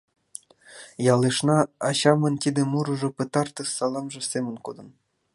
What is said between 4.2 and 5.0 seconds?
семын кодын.